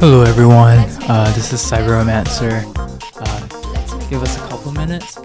[0.00, 0.78] Hello, everyone.
[1.08, 2.64] Uh, this is Cyberomancer.
[3.20, 5.18] Uh, give us a couple minutes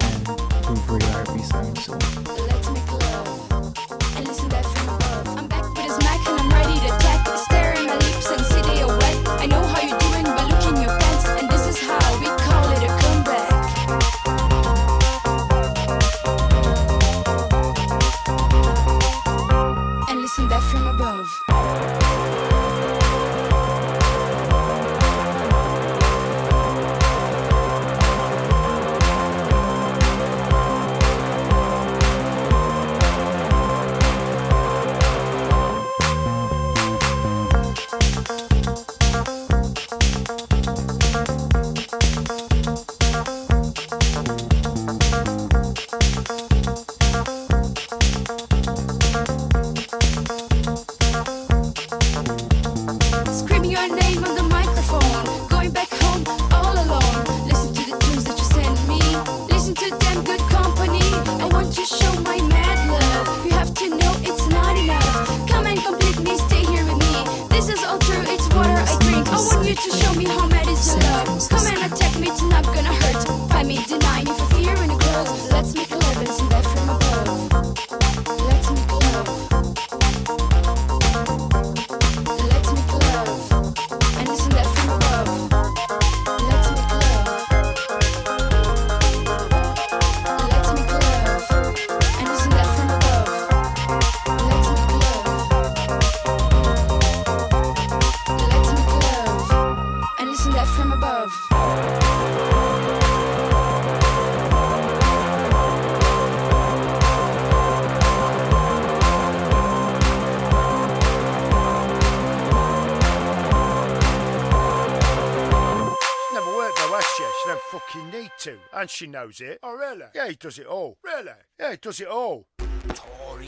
[118.85, 119.57] and she knows it.
[119.63, 120.05] Oh, really?
[120.13, 120.95] Yeah, he does it all.
[121.03, 121.31] Really?
[121.59, 122.45] Yeah, he does it all.
[122.93, 123.47] Tory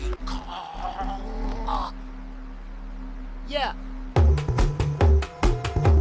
[3.48, 3.76] Yeah.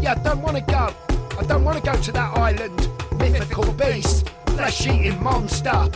[0.01, 0.95] Yeah, I don't want to go.
[1.39, 2.89] I don't want to go to that island.
[3.19, 5.91] Mythical beast, flesh eating monster.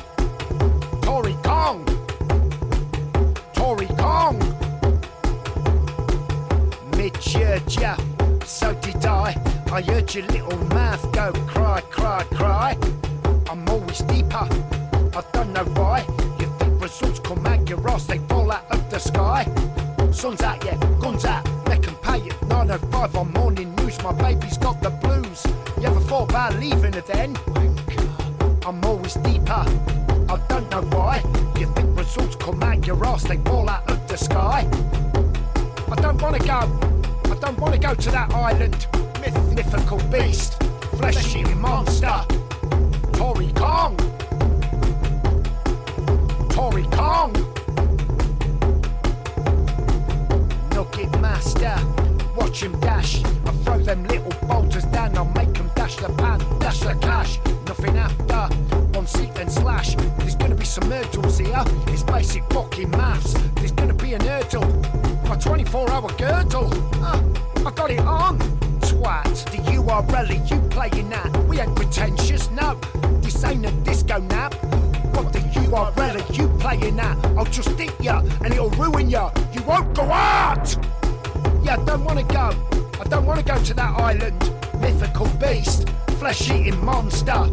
[83.00, 84.38] I don't wanna go to that island.
[84.78, 85.88] Mythical beast,
[86.18, 87.48] flesh eating monster.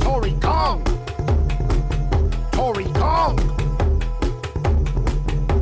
[0.00, 0.82] Tory Kong.
[2.50, 3.38] Tory Kong.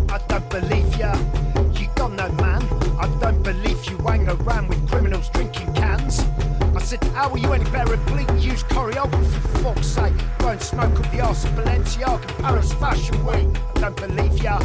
[0.08, 1.12] I don't believe ya.
[1.74, 2.62] You got no man.
[3.00, 6.20] I don't believe you hang around with criminals drinking cans.
[6.76, 8.28] I said, how are you any better at bleak?
[8.40, 10.14] Use choreography for fuck's sake.
[10.38, 13.48] Go and smoke up the arse of Balenciaga Paris Fashion Week.
[13.74, 14.60] I don't believe ya.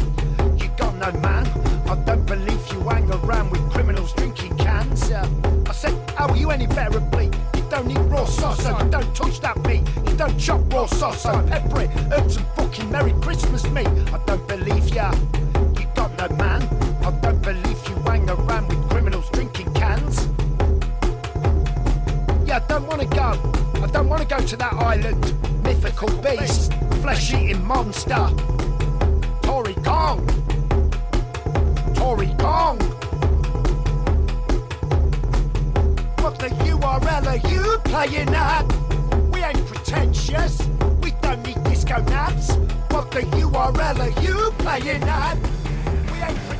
[0.76, 1.46] Got no man.
[1.88, 5.10] I don't believe you hang around with criminals drinking cans.
[5.10, 5.28] Uh,
[5.68, 7.34] I said, how are you any better at bleak?
[7.54, 9.82] You don't eat raw sauce, so you don't touch that meat.
[10.06, 11.90] You don't chop raw sauce, so pepper it.
[12.12, 13.86] Earn some fucking Merry Christmas meat.
[13.86, 15.12] I don't believe ya.
[15.78, 16.62] You got no man.
[17.04, 20.26] I don't believe you hang around with criminals drinking cans.
[22.46, 23.38] Yeah, I don't wanna go.
[23.82, 25.22] I don't wanna go to that island.
[25.62, 26.72] Mythical beast,
[27.02, 28.28] flesh eating monster.
[29.42, 30.43] Tory Kong.
[32.04, 32.78] Tory Kong.
[36.20, 38.66] What the URL are you playing at?
[39.32, 40.62] We ain't pretentious.
[41.02, 42.56] We don't need disco naps.
[42.90, 45.38] What the URL are you playing at?
[46.12, 46.53] We ain't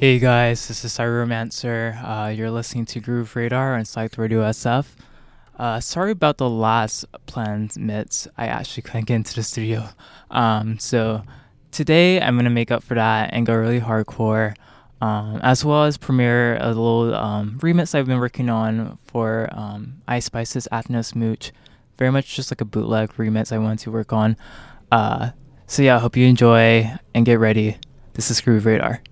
[0.00, 2.00] Hey guys, this is Cyromancer.
[2.04, 4.86] Uh, you're listening to Groove Radar on Psych Radio SF.
[5.58, 8.28] Uh, sorry about the last planned mix.
[8.36, 9.88] I actually couldn't get into the studio.
[10.30, 11.24] Um, so
[11.72, 14.54] today I'm gonna make up for that and go really hardcore,
[15.00, 20.00] um, as well as premiere a little um, remix I've been working on for um,
[20.06, 21.50] Ice Spice's Athena Mooch.
[21.96, 24.36] Very much just like a bootleg remix I wanted to work on.
[24.92, 25.30] Uh,
[25.66, 27.78] so yeah, I hope you enjoy and get ready.
[28.12, 29.02] This is Groove Radar.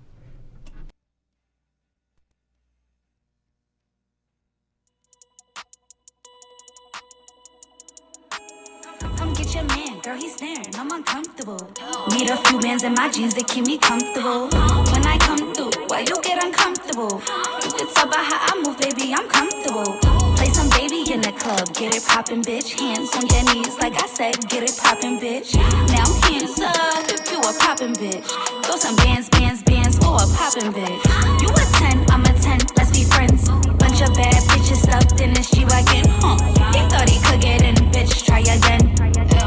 [12.17, 14.49] Need a few bands in my jeans that keep me comfortable.
[14.89, 17.21] When I come through, why you get uncomfortable?
[17.61, 19.93] You can talk about how I move, baby, I'm comfortable.
[20.33, 22.73] Play some baby in the club, get it poppin', bitch.
[22.73, 25.53] Hands on your knees, like I said, get it poppin', bitch.
[25.93, 28.25] Now hands up if you a poppin', bitch.
[28.65, 31.01] Throw some bands, bands, bands for a poppin', bitch.
[31.37, 33.45] You a 10, I'm a 10, let's be friends.
[33.77, 36.33] Bunch of bad bitches stuffed in this G-Wagon, huh?
[36.73, 38.89] He thought he could get in, bitch, try again.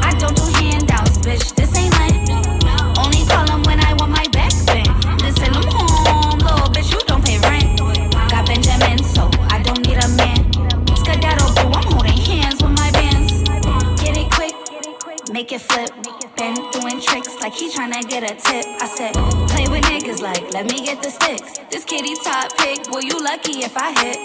[0.07, 1.51] I don't do handouts, bitch,
[15.41, 15.89] make it flip.
[16.37, 18.65] Been doing tricks like he tryna get a tip.
[18.79, 19.13] I said,
[19.49, 21.57] play with niggas like, let me get the sticks.
[21.71, 24.17] This kitty top pick, well, you lucky if I hit.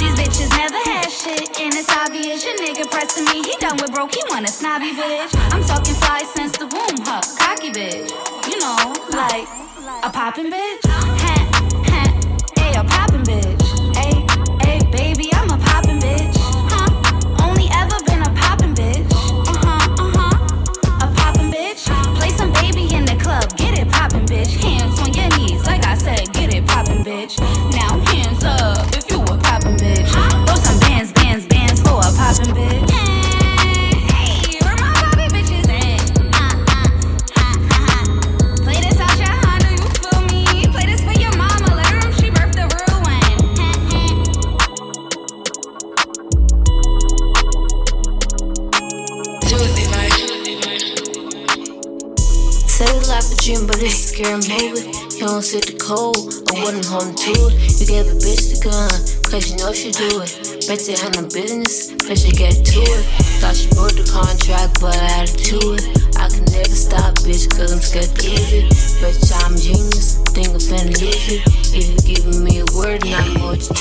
[0.00, 2.44] These bitches never had shit, and it's obvious.
[2.44, 5.30] Your nigga pressing me, he done with broke, he want a snobby bitch.
[5.54, 7.22] I'm talking fly since the womb, huh?
[7.38, 8.10] Cocky bitch.
[8.50, 9.46] You know, like
[10.02, 10.82] a poppin' bitch.
[10.86, 12.10] Ha,
[12.56, 13.67] hey, a poppin' bitch.
[24.28, 24.62] Bitch.
[24.62, 27.38] Hands on your knees, like I said, get it poppin', bitch.
[27.72, 30.08] Now hands up if you a poppin' bitch.
[30.46, 32.97] Throw some bands, bands, bands for a poppin' bitch.
[53.18, 54.94] Life a dream, but it's a scary movie.
[55.18, 57.80] You don't sit the cold, I wasn't home to it.
[57.82, 58.94] You gave a bitch the gun,
[59.26, 60.30] cause you know she do it.
[60.70, 63.02] Bet you handle business, bet you get to it.
[63.42, 65.82] Thought she broke the contract, but I had to it.
[66.14, 68.70] I can never stop, bitch, cause I'm scared to lose it.
[69.02, 71.57] You I'm genius, think I'm finna lose it.
[71.70, 73.72] If you giving me a word, not more to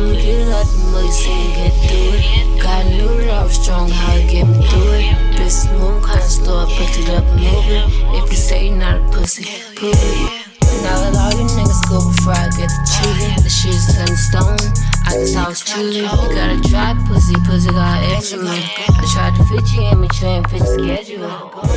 [0.00, 2.62] me get out mud, see get through it.
[2.62, 5.14] That I was strong, how to get me through it.
[5.38, 7.86] Bitch, move kinda slow, I picked it up move it.
[8.18, 10.46] If you say you're not a pussy, prove it.
[10.82, 13.42] Now that all you niggas go before I get to cheating.
[13.42, 14.95] The shit's in stone.
[15.06, 16.00] I guess I was truly.
[16.00, 18.42] You got a dry pussy, pussy got extra.
[18.42, 21.30] I tried to fit you in, ain't fit the schedule.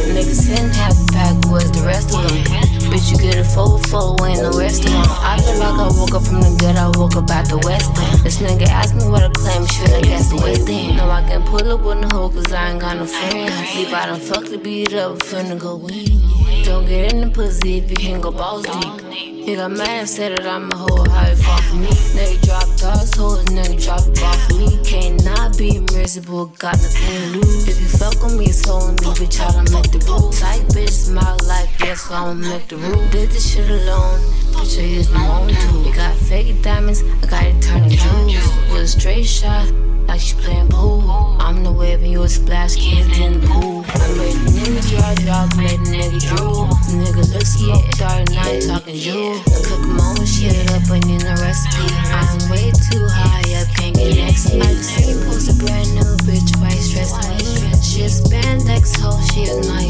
[0.10, 2.90] Niggas sitting half a pack, was the rest of them?
[2.90, 5.06] Bitch, you get a 4 4 ain't no rest of them.
[5.22, 7.94] I feel like I woke up from the dead, I woke up at the west
[8.02, 8.20] end.
[8.26, 10.98] This nigga asked me what I claim, should I guess the west end?
[10.98, 13.54] No, I can pull up with the hoe, cause I ain't got no friends.
[13.76, 16.66] Leave out and fuck the beat up, finna go win.
[16.66, 19.10] Don't get in the pussy if you can't go balls deep.
[19.56, 21.88] Got mad said that I'm a hoe, how you fall for me?
[21.88, 22.84] Nigga dropped
[23.20, 24.80] us, hoes, nigga drop off me.
[24.84, 27.68] Can't not be miserable, got nothing to lose.
[27.68, 30.42] If you fuck with me, it's holding me, bitch, I don't make the rules.
[30.42, 33.12] Like bitch, my life, yes, I'ma make the rules.
[33.12, 34.20] Did this shit alone,
[34.54, 35.86] bitch, I use my own tool.
[35.86, 38.72] You got fake diamonds, I got turning jewels.
[38.72, 39.68] With a straight shot,
[40.08, 41.02] like she playing pool.
[41.40, 43.86] I'm the wave and you a splash, kids in the pool.
[43.88, 46.68] I made a nigga dry drop, made a nigga drool.
[46.94, 48.96] Nigga look smoke dark, and I talking.
[48.96, 51.88] I cook my own shit up, I need a recipe.
[52.12, 54.62] I'm way too high up, can't get next to me.
[54.62, 57.74] I just post a brand new bitch, why you stressing me?
[57.82, 59.90] She a spandex hoe, she a night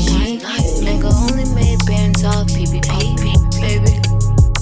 [0.86, 3.18] Nigga only made bands off PPP,
[3.60, 4.00] baby.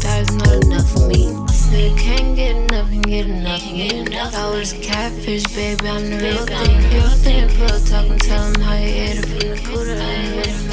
[0.01, 1.27] That is not enough for me.
[1.67, 2.36] Nigga can't
[2.85, 4.35] get enough, get enough, can get enough.
[4.35, 6.93] I was a catfish, baby, I'm the real thing.
[6.93, 9.95] Real thing, bro, talk and tell him how you ate it from the Buddha,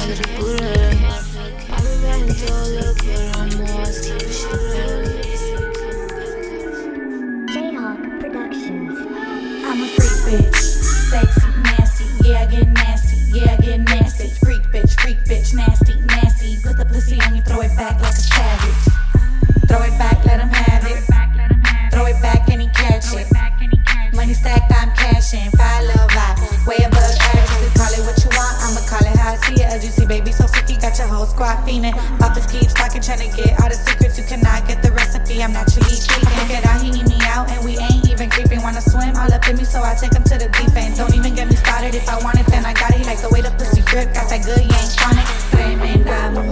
[0.01, 0.73] to the Buddha.
[1.71, 4.21] I be riding to a little bit, I'm more sleep
[7.49, 8.97] Jayhawk Productions.
[9.65, 10.55] I'm a freak bitch,
[11.09, 14.27] sexy, nasty, yeah I get nasty, yeah I get nasty.
[14.45, 16.57] Freak bitch, freak bitch, nasty, nasty.
[16.61, 18.34] Put the pussy on you, throw it back like a
[31.35, 31.93] squad fiending.
[32.23, 34.17] Office keeps talking, trying to get all the secrets.
[34.17, 35.43] You cannot get the recipe.
[35.43, 36.31] I'm naturally cheating.
[36.31, 38.63] I figured out he eat me out, and we ain't even creeping.
[38.63, 40.95] Wanna swim all up in me, so I take him to the deep end.
[40.95, 41.93] Don't even get me started.
[41.93, 43.03] If I want it, then I got it.
[43.03, 44.15] He like the way the pussy grip.
[44.15, 45.27] Got that good, you ain't trying it.
[45.51, 46.44] Tremenda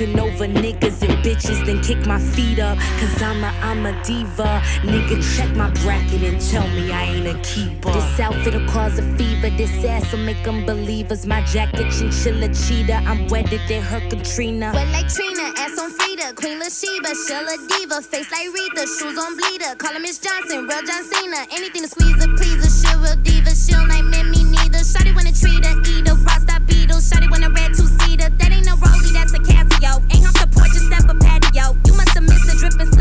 [0.00, 2.78] over niggas and bitches, then kick my feet up.
[3.00, 4.62] Cause I'm a, I'm a diva.
[4.82, 7.92] Nigga, check my bracket and tell me I ain't a keeper.
[7.92, 9.50] This outfit'll cause a fever.
[9.50, 11.26] This ass'll make them believers.
[11.26, 13.02] My jacket, chinchilla cheetah.
[13.06, 14.70] I'm wetter than her Katrina.
[14.72, 16.34] Wet like Trina, ass on Frida.
[16.34, 18.02] Queen Latifah, Sheba, Sheila diva.
[18.02, 19.74] Face like Rita, shoes on bleeder.
[19.76, 21.46] Call her Miss Johnson, real John Cena.
[21.52, 22.70] Anything to squeeze a please her.
[22.70, 23.54] She real diva.
[23.54, 24.37] She don't like Mimi
[24.78, 24.98] eater.
[24.98, 26.14] Shotty want a treat to eat her.
[26.14, 26.98] Rockstar beetle.
[26.98, 28.28] Shotty want a red two seater.
[28.30, 30.02] That ain't no rollie, that's a Casio.
[30.14, 31.76] Ain't off the porch, just step a patio.
[31.86, 32.97] You must have missed the dripping.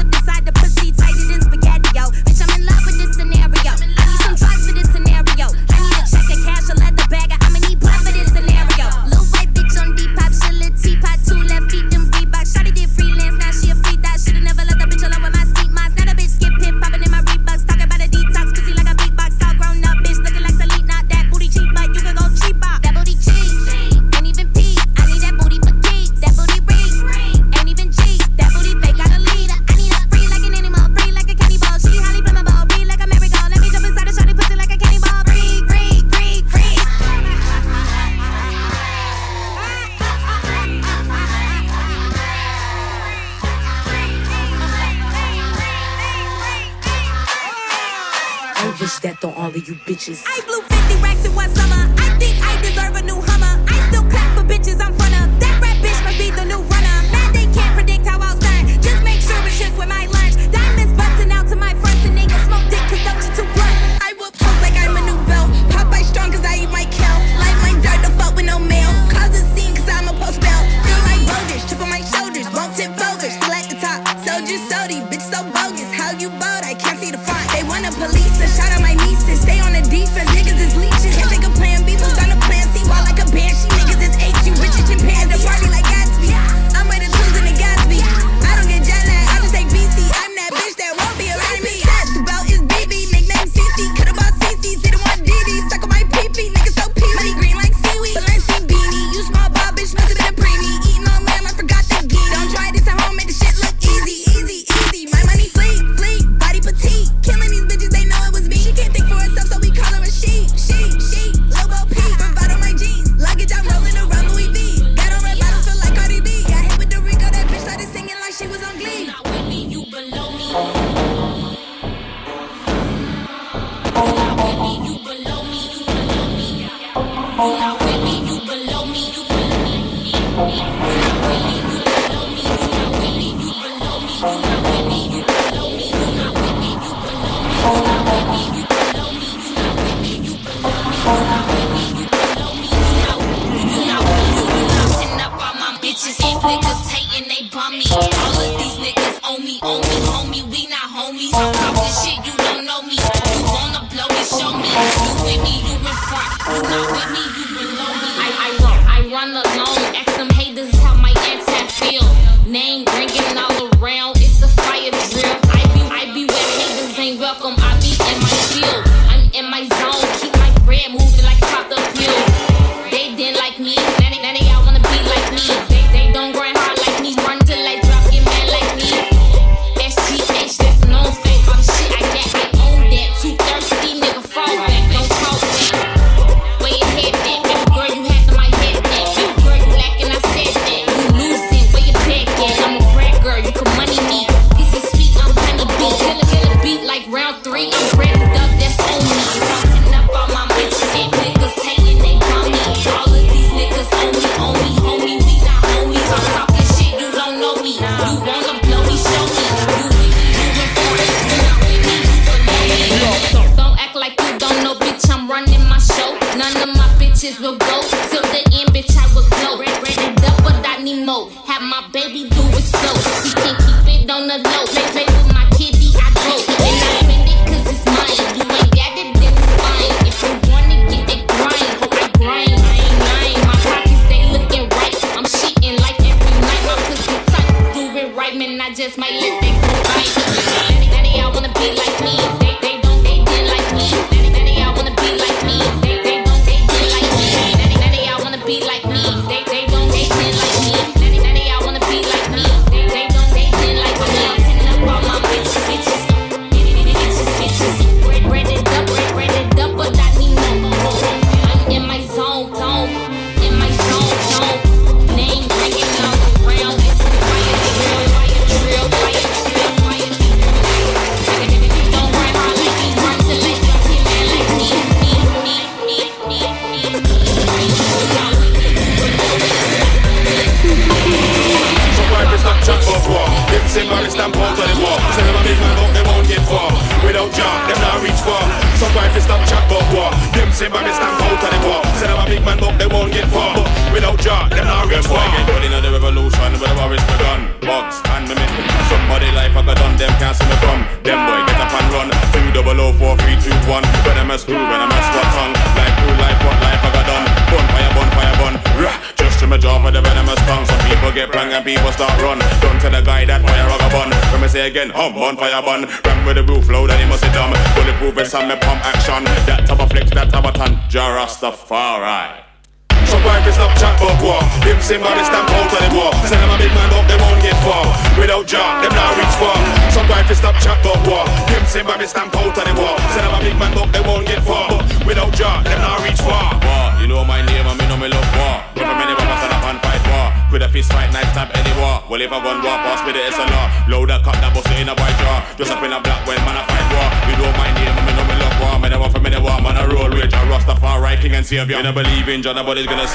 [49.66, 50.24] you bitches.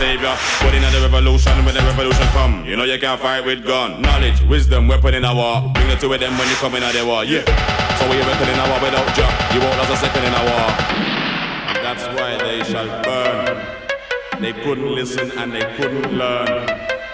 [0.03, 0.35] savior.
[0.59, 2.65] Put in the revolution when the revolution come.
[2.67, 4.03] You know you can't fight with gun.
[4.03, 5.71] Knowledge, wisdom, weapon in a war.
[5.75, 7.23] Bring the two of them when you come in the war.
[7.25, 7.47] Yeah.
[7.99, 9.29] So we reckon in a war without you.
[9.55, 10.67] You won't last a second in a war.
[11.87, 13.55] That's why they shall burn.
[14.43, 16.67] They couldn't listen and they couldn't learn.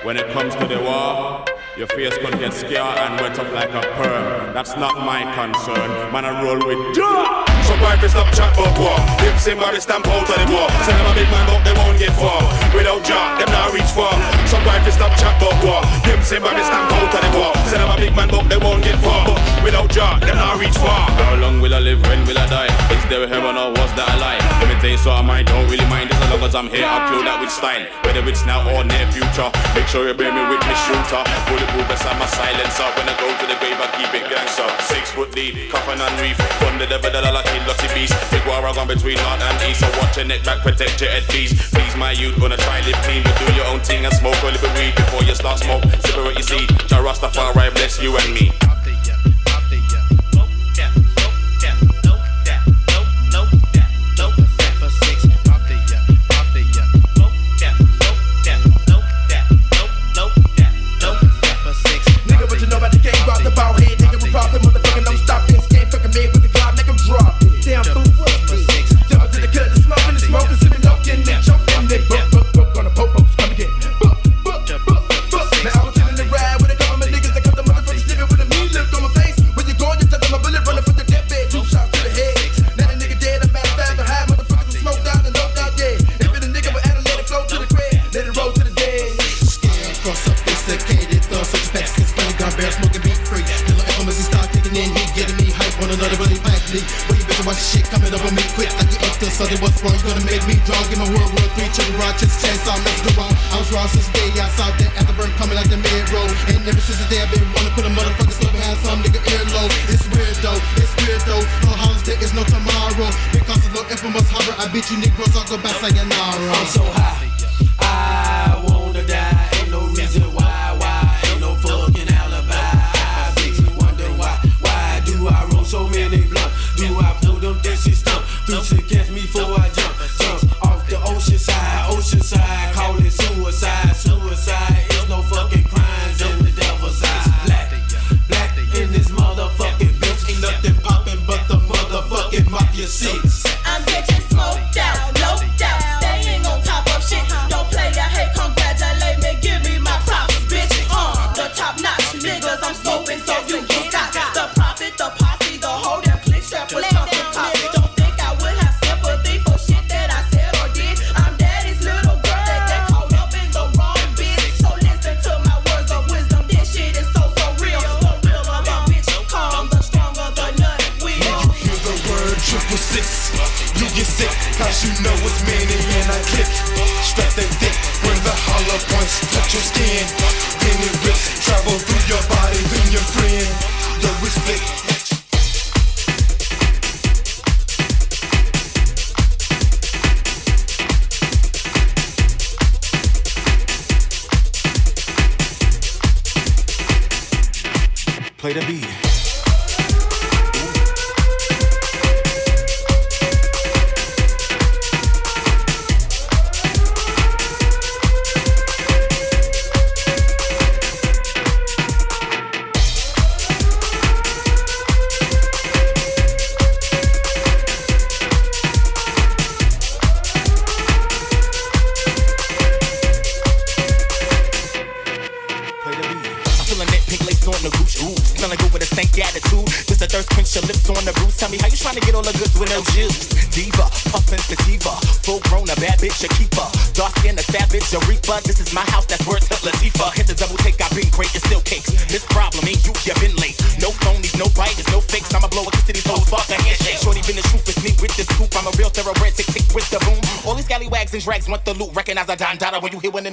[0.05, 1.44] When it comes to the war,
[1.77, 4.55] your face can get scared and wet up like a perm.
[4.55, 5.90] That's not my concern.
[6.12, 7.38] Man, I roll with you
[7.82, 8.98] wife is stop chat up war.
[9.22, 10.68] Hips in my stamp out of the war.
[10.84, 12.40] Tell them a big man but they won't get far.
[12.74, 14.12] Without jaw, them not reach far.
[14.46, 15.82] Some wife is stop chat up war.
[16.06, 17.52] Hips in my stamp out of the war.
[17.70, 19.26] Tell them a big man but they won't get far.
[19.62, 21.10] Without jaw, them not reach far.
[21.22, 22.00] How long will I live?
[22.06, 22.72] When will I die?
[22.94, 24.40] Is there heaven or was that a lie?
[24.60, 26.10] Let me tell you, so I might don't really mind.
[26.10, 27.84] As long as I'm here, I'll kill that with style.
[28.04, 29.50] Whether it's now or near future.
[29.78, 31.22] Make sure you bring me with me shooter.
[31.46, 32.90] Bulletproof beside my silencer.
[32.98, 34.66] When I go to the grave, I keep it gangster.
[34.90, 36.34] Six foot deep, coffin and reef.
[36.58, 38.18] From the devil, the lala kill lots of beasts.
[38.34, 39.78] Big war I gone between north and east.
[39.78, 41.54] So watch your neck back, protect your head, please.
[41.70, 43.22] Please, my youth, wanna try live clean.
[43.22, 45.86] But do your own thing and smoke a little weed before you start smoke.
[46.02, 46.68] Separate your seed.
[46.90, 48.50] Jah Rastafari, bless you and me.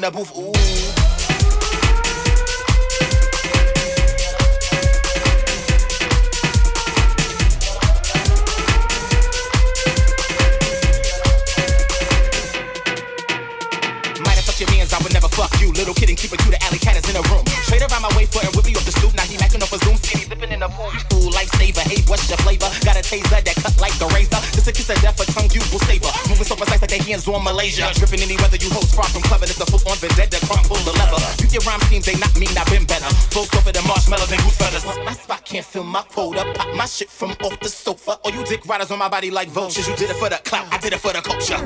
[0.05, 0.37] The booth.
[0.37, 0.51] Ooh.
[14.21, 15.71] Might have fucked your mans, I would never fuck you.
[15.73, 17.45] Little kid and keep it to the alley cat is in a room.
[17.65, 19.13] Straight around my way for it, whippy off the stoop.
[19.15, 20.93] Now he macking off a zoom, skinny zipping in the pool.
[21.17, 22.69] Ooh, lifesaver, hey, what's your flavor?
[22.85, 24.37] Got a taser that cut like a razor.
[24.53, 25.44] Just a kiss of death, a tongue
[27.05, 27.89] hands on Malaysia.
[27.93, 29.45] Dripping any weather you host, far from clever.
[29.45, 31.21] This a full on vendetta, crumble the lever.
[31.39, 33.07] You get rhyme schemes, they not mean I've been better.
[33.31, 34.85] Flow softer than marshmallows and goose feathers.
[35.05, 36.43] My spot can't fill my quota.
[36.55, 38.17] Pop my shit from off the sofa.
[38.23, 39.87] All you dick riders on my body like vultures.
[39.87, 41.61] You did it for the clout, I did it for the culture.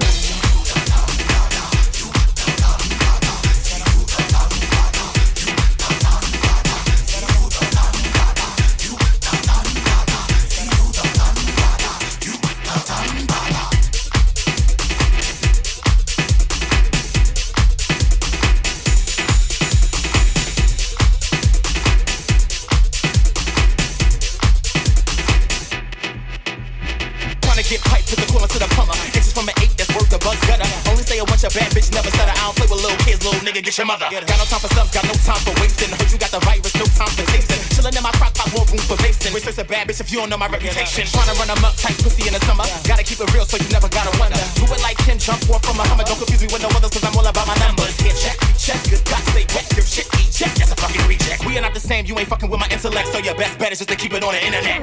[27.69, 28.97] Get piped to the corner to the plumber.
[29.13, 30.65] Inches from an eight that's worth the buzz gutter.
[30.89, 32.33] Only say a bunch of bad bitch never stutter.
[32.33, 34.09] I don't play with little kids, little nigga, get your mother.
[34.09, 35.93] Got no time for subs, got no time for wasting.
[35.93, 37.61] Heard you got the virus, no time for tasting.
[37.77, 39.37] Chillin' in my crock pot, more room for basting.
[39.37, 41.05] Research a bad bitch if you don't know my reputation.
[41.13, 42.65] Tryna run them up tight pussy in the summer.
[42.89, 44.41] Gotta keep it real so you never gotta wonder.
[44.57, 46.09] Do it like Kim jump off from a Hummer.
[46.09, 47.93] Don't confuse me with no others cause I'm all about my numbers.
[48.01, 49.69] Here, check, check, good God, stay wet.
[49.77, 51.45] Your shit, check, that's a fucking reject.
[51.45, 53.13] We are not the same, you ain't fucking with my intellect.
[53.13, 54.81] So your best bet is just to keep it on the internet.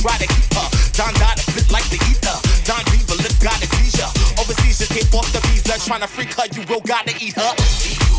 [0.00, 0.68] Try to keep her.
[0.96, 2.36] Don got a spit like the ether.
[2.64, 4.08] Don Diva, lips got a teaser.
[4.40, 5.78] Overseas, just hit off the visa.
[5.86, 8.09] Trying to freak her, you will gotta eat her.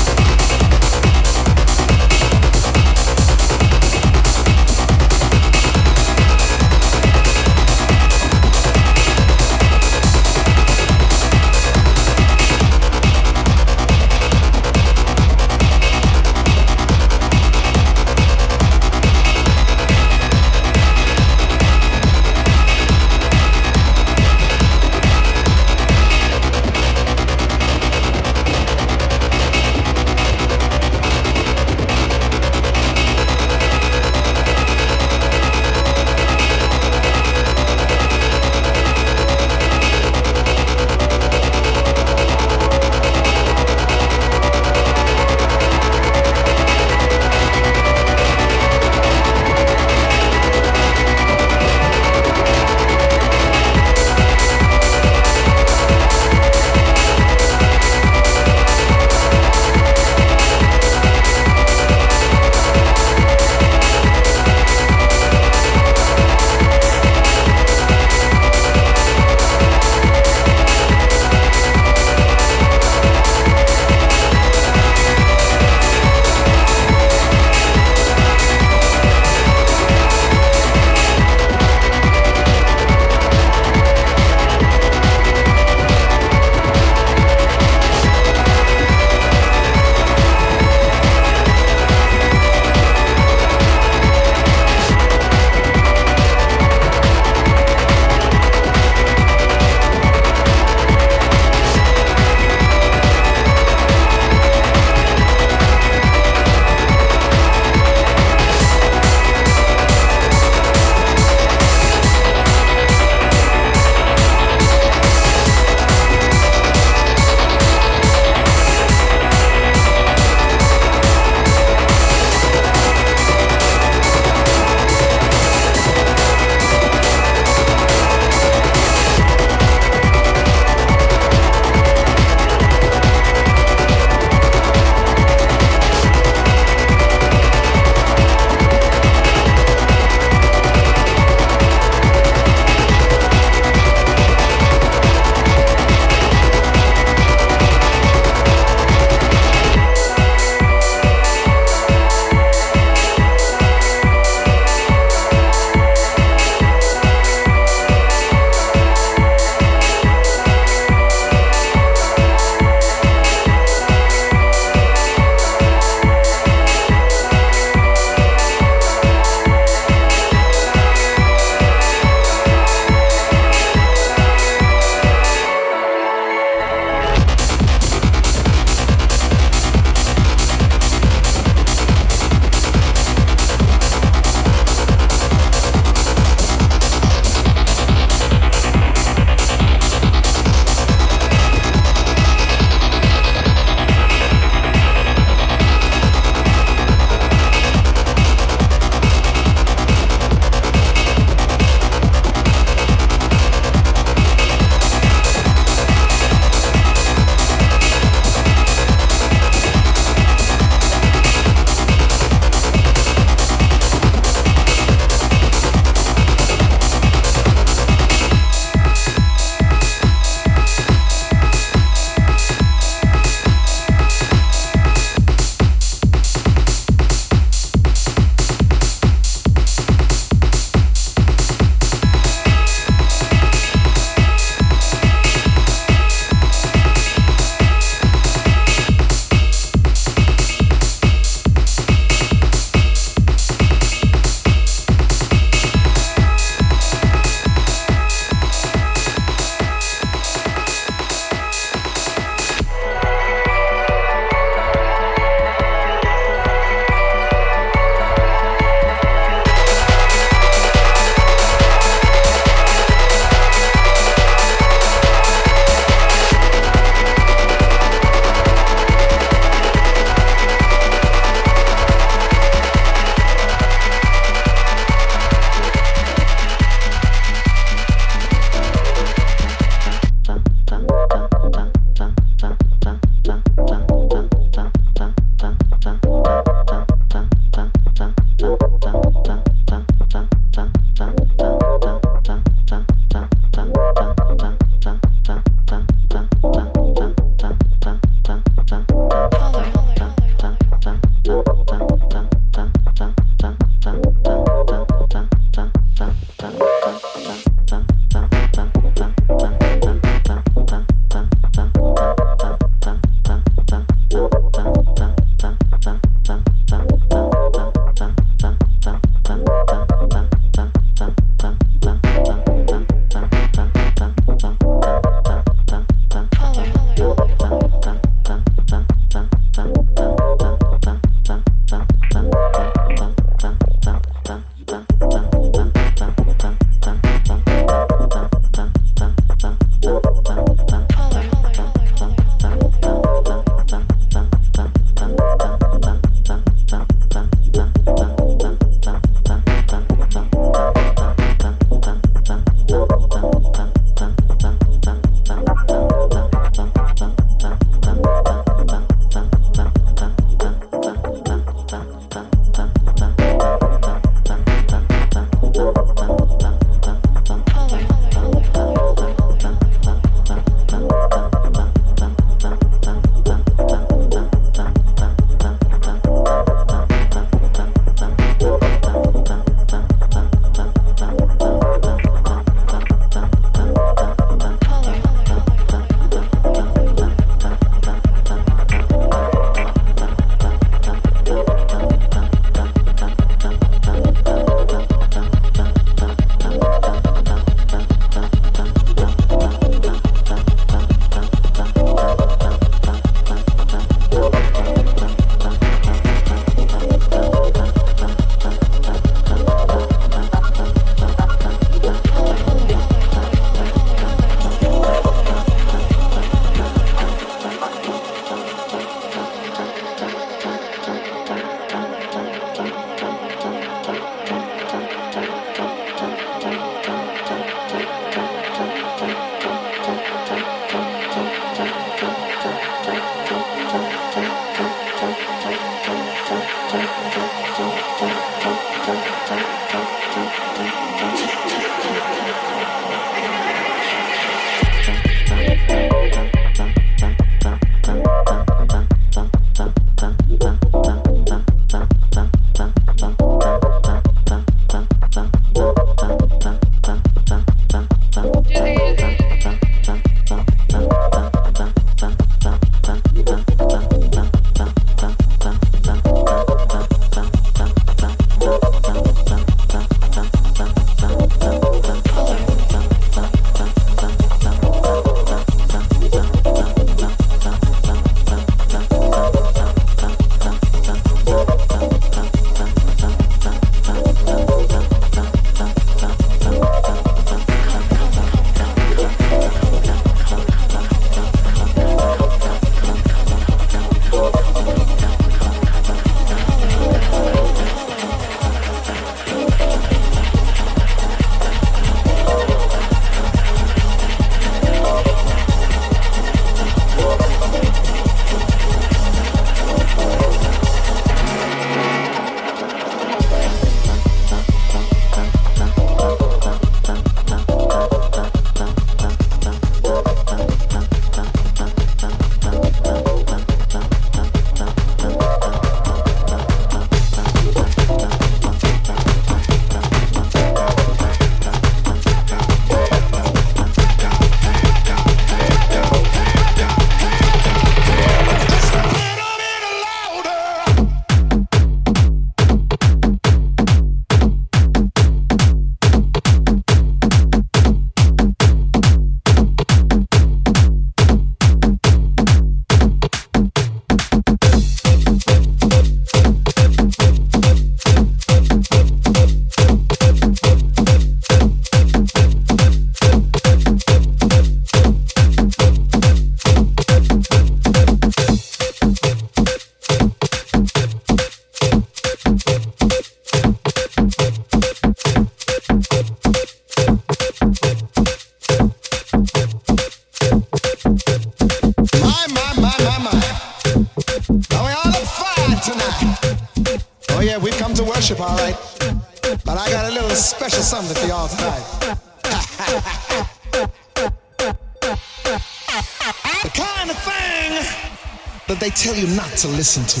[599.38, 600.00] to listen to.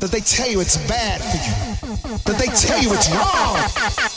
[0.00, 2.18] That they tell you it's bad for you.
[2.24, 4.11] That they tell you it's wrong.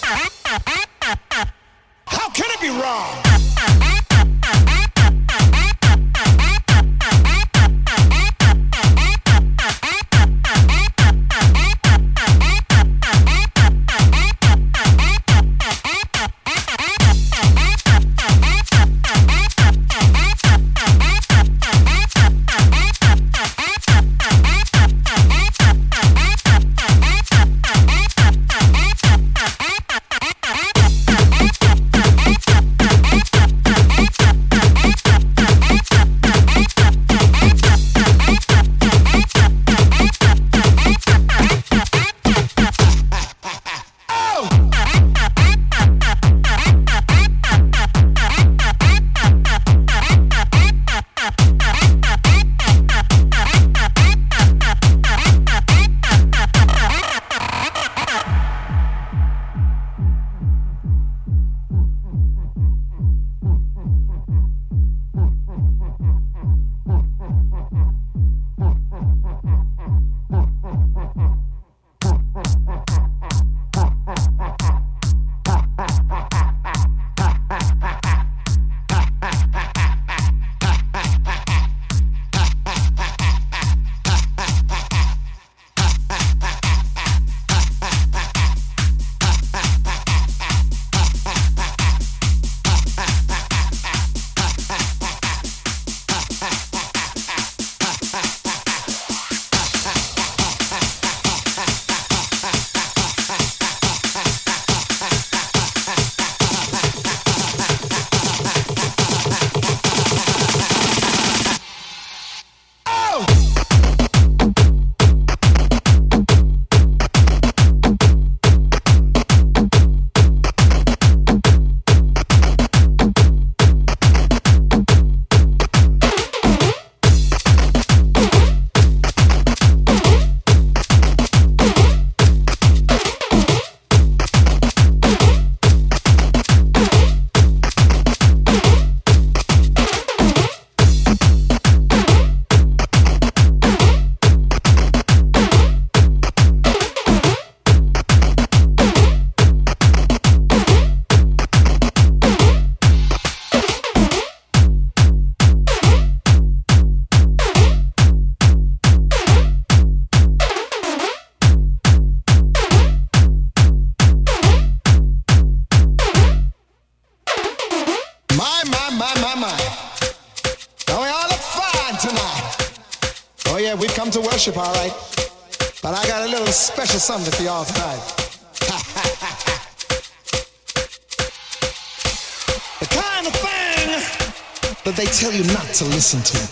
[186.05, 186.49] listen to it.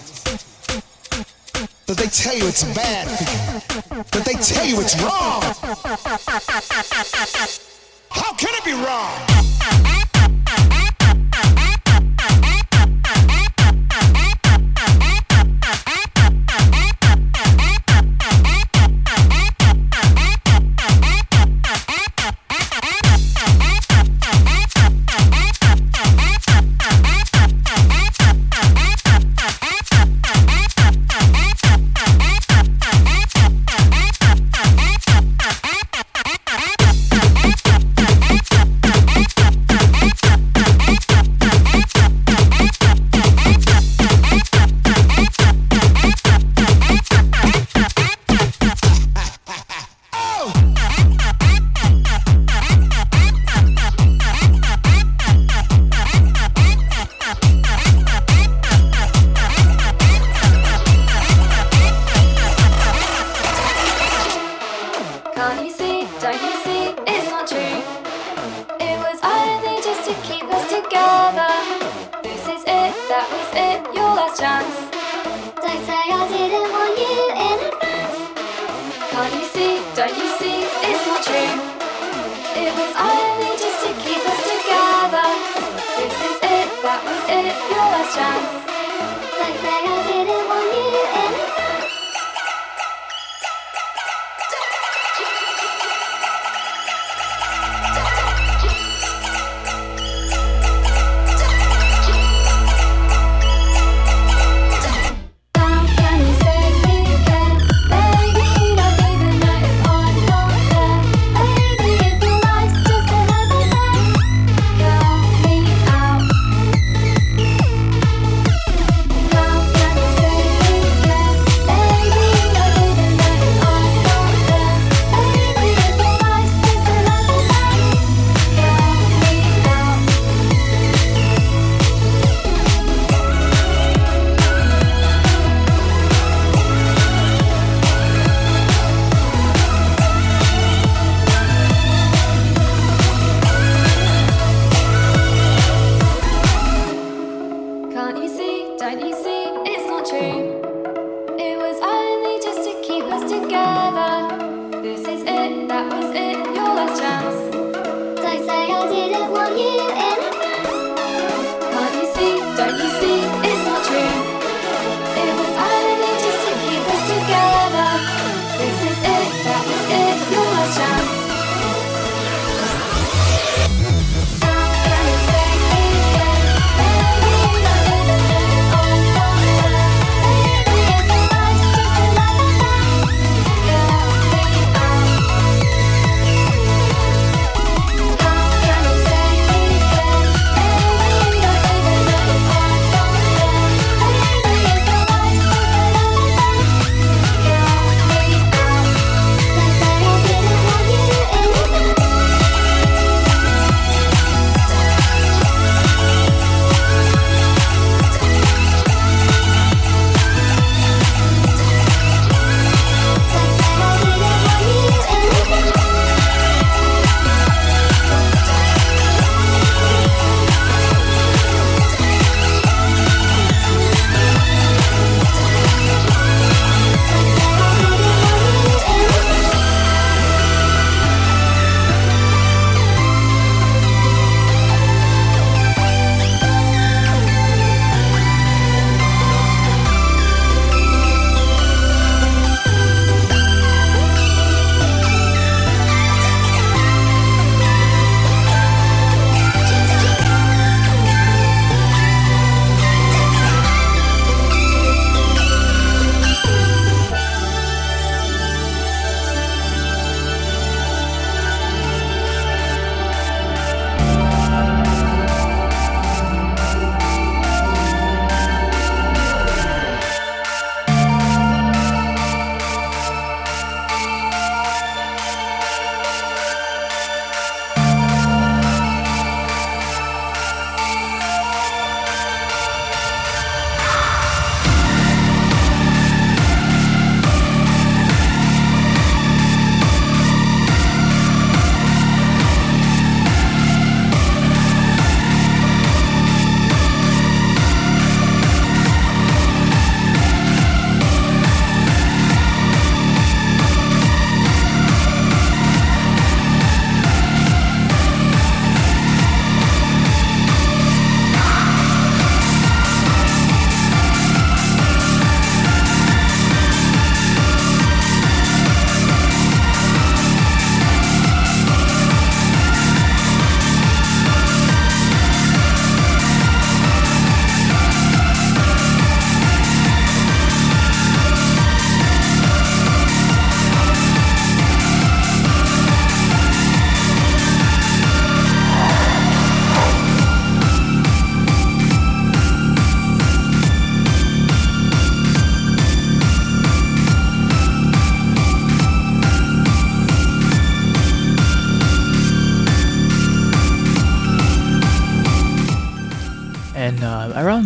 [1.86, 4.04] That they tell you it's bad for you.
[4.04, 5.44] That they tell you it's wrong.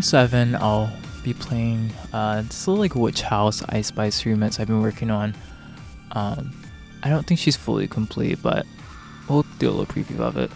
[0.07, 0.89] 7, I'll
[1.21, 5.35] be playing uh, this little like Witch House ice Spice remix I've been working on.
[6.13, 6.53] Um,
[7.03, 8.65] I don't think she's fully complete, but
[9.27, 10.49] we'll do a little preview of it.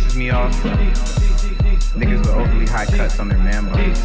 [0.00, 0.52] Pisses me off.
[1.94, 4.00] Niggas with overly high cuts on their man buns.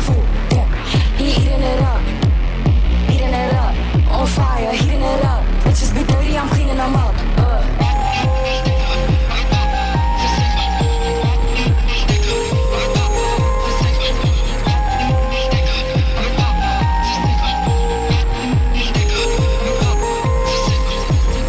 [0.00, 0.24] Eat food.
[0.48, 0.68] Damn,
[1.16, 2.00] he eating it up,
[3.10, 3.74] eating it up.
[4.10, 5.44] On fire, heating it up.
[5.64, 7.14] Bitches be dirty, I'm cleaning them up.
[7.38, 7.66] Uh.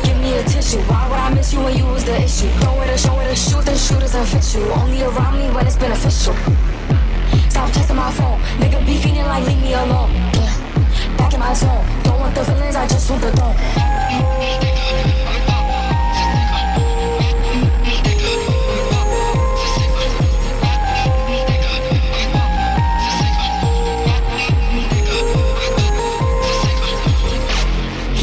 [0.03, 0.79] Give me a tissue.
[0.79, 2.49] Why would I miss you when you was the issue?
[2.59, 4.65] Throw it or show it or shoot, the shooters and fit you.
[4.71, 6.35] Only around me when it's beneficial.
[8.91, 10.11] Be feeling like leave me alone.
[10.33, 11.17] Yeah.
[11.17, 11.85] Back in my zone.
[12.03, 13.31] Don't want the feelings, I just want the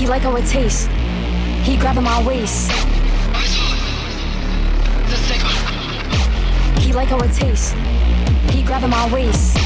[0.09, 0.86] like how it tastes.
[1.65, 2.73] He grabbing my waist.
[6.81, 7.74] He like how it tastes.
[8.51, 9.57] He grabbing my waist.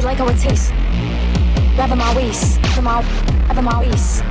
[0.00, 0.70] He like how it tastes.
[1.76, 2.58] My waist.
[2.62, 3.02] Grabbing my,
[3.44, 4.24] grabbing my waist.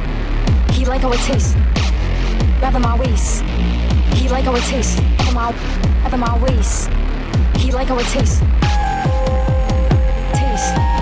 [0.72, 1.54] He like how it tastes.
[2.60, 3.44] Rather my waist.
[4.16, 5.00] He like how it tastes.
[5.32, 5.54] My,
[6.02, 6.90] rather my waist.
[7.58, 8.40] He like how it tastes.
[10.34, 10.74] Taste.
[10.74, 10.99] Taste.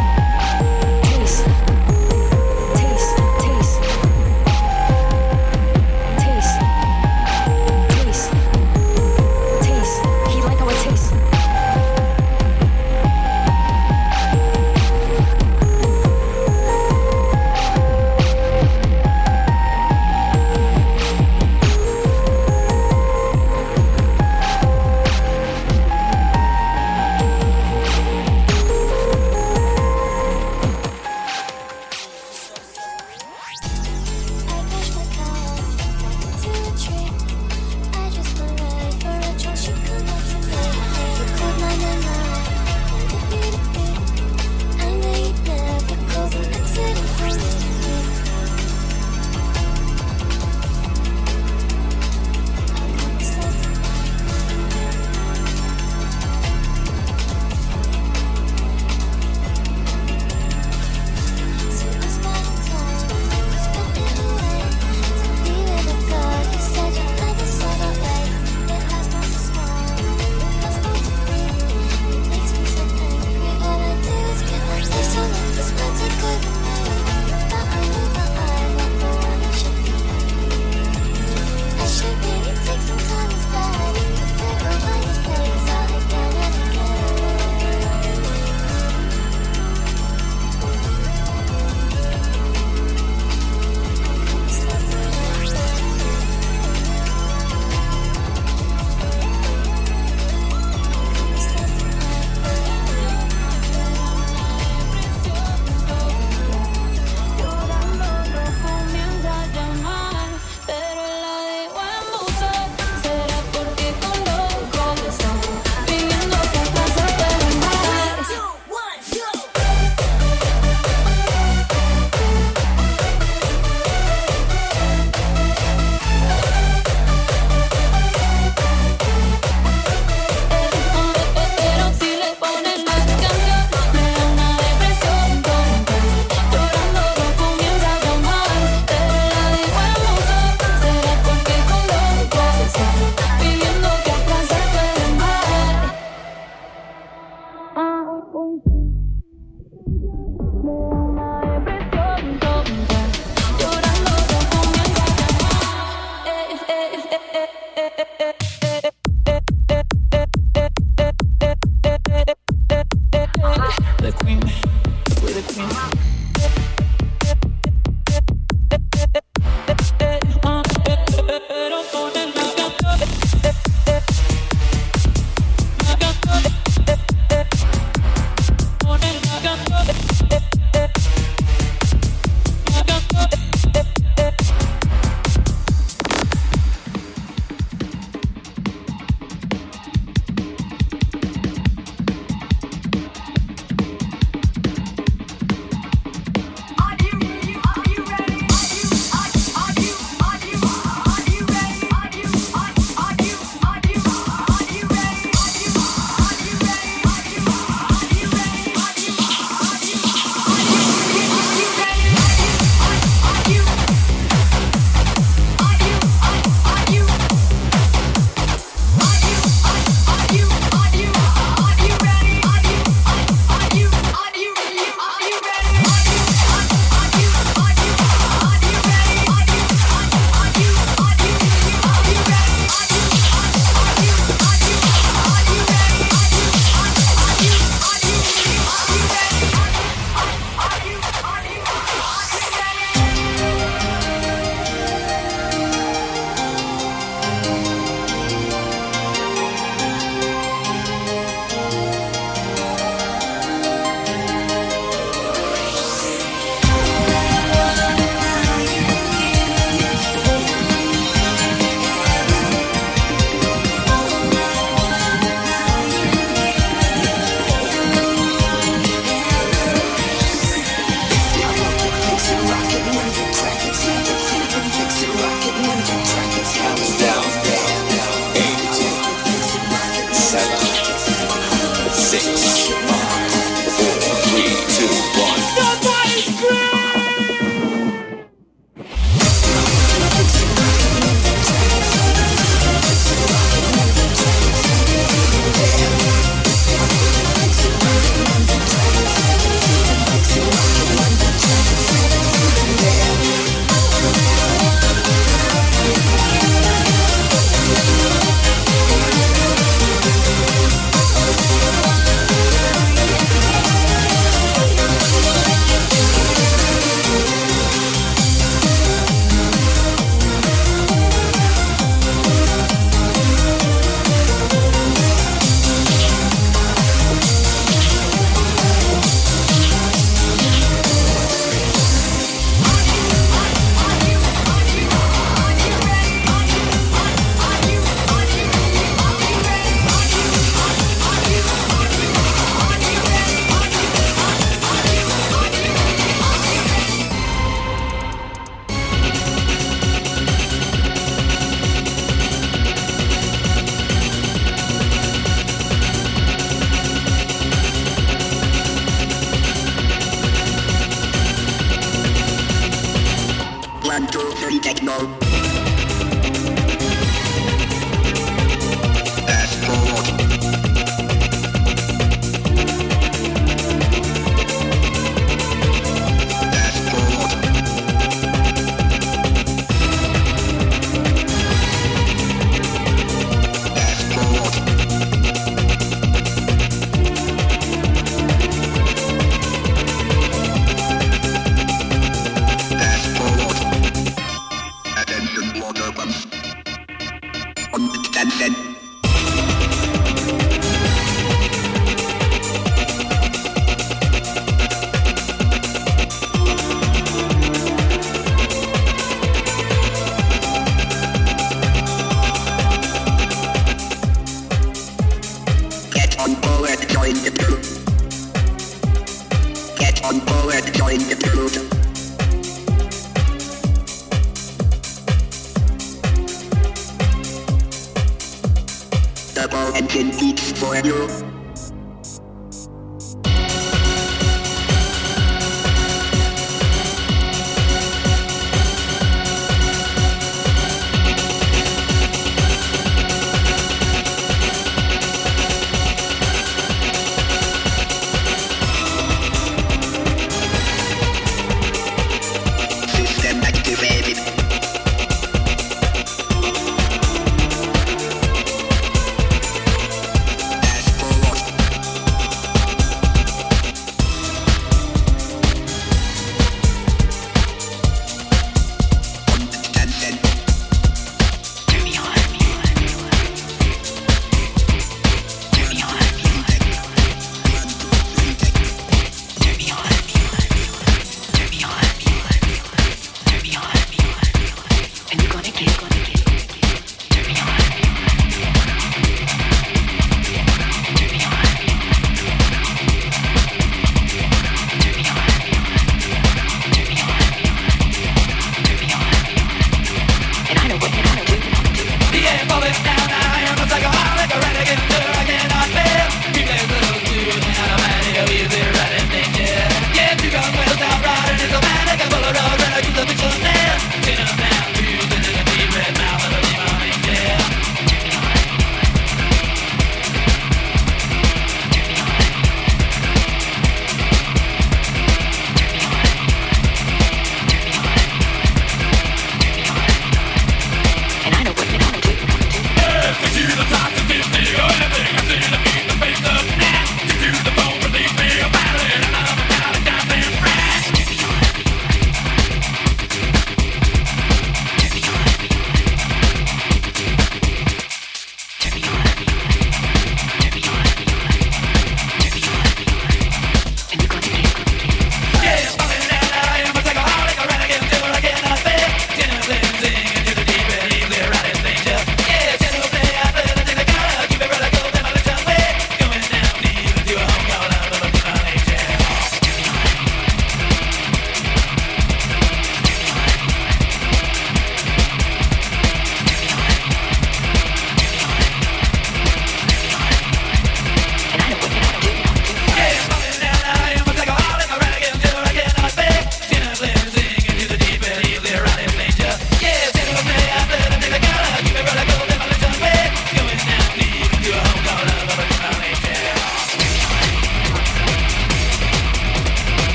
[363.87, 366.56] One, two, three, techno.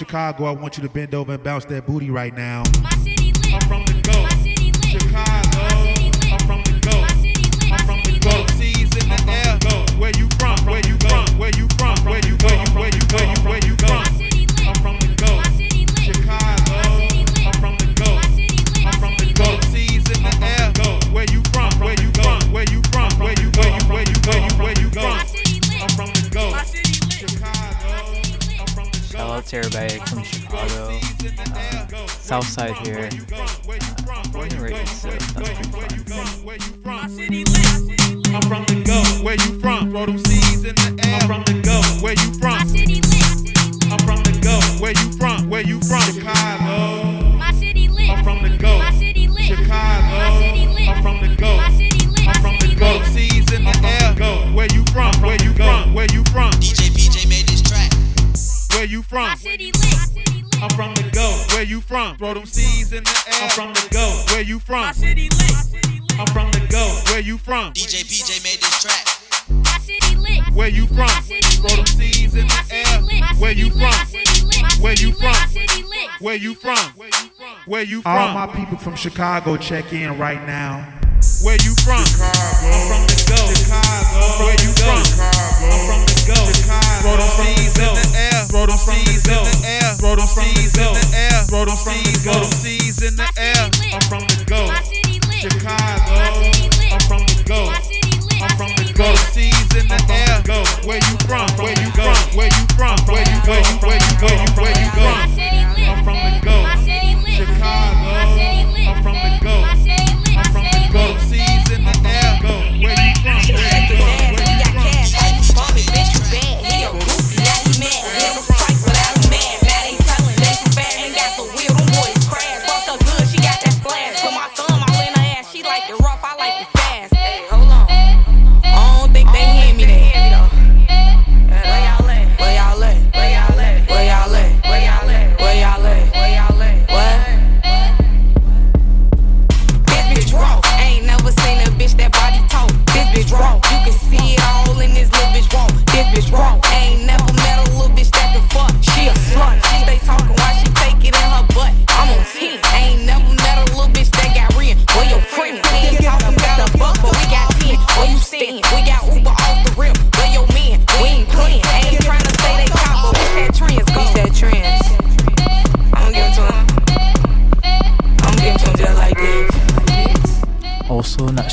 [0.00, 2.49] Chicago, I want you to bend over and bounce that booty right now.
[78.00, 78.16] you from?
[78.16, 80.88] All my people from Chicago check in right now.
[81.44, 82.00] Where you from?
[82.00, 82.32] Chicago.
[82.64, 83.40] I'm from the go.
[83.52, 84.20] Chicago.
[84.40, 85.04] Where you from?
[85.04, 85.68] Chicago.
[85.68, 86.40] I'm from the go.
[86.48, 86.96] Chicago.
[87.04, 88.40] Throw them C's in the air.
[88.48, 89.88] Throw them C's in the air.
[90.00, 91.44] Throw them C's in the air.
[91.44, 92.24] Throw them C's.
[92.24, 92.56] Throw them
[93.04, 93.68] in the air.
[93.68, 94.64] I'm from the go.
[95.36, 96.40] Chicago.
[96.88, 97.68] I'm from the go.
[97.68, 99.12] I'm from the go.
[99.36, 100.40] C's in the air.
[100.48, 100.64] Go.
[100.88, 101.44] Where you from?
[101.60, 102.08] Where you go?
[102.32, 102.96] Where you from?
[103.12, 103.60] Where you go?
[103.84, 104.59] Where you go?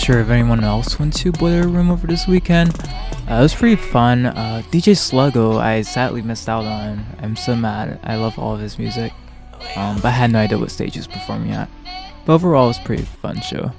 [0.07, 2.73] sure if anyone else went to Boiler Room over this weekend.
[3.29, 4.27] Uh, it was pretty fun.
[4.27, 7.05] Uh, DJ Sluggo, I sadly missed out on.
[7.19, 7.99] I'm so mad.
[8.03, 9.11] I love all of his music.
[9.75, 11.69] Um, but I had no idea what stage he was performing at.
[12.25, 13.73] But overall, it was a pretty fun show.